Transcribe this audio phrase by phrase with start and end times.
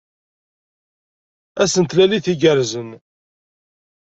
[1.61, 2.89] Ass n tlalit igerrzen.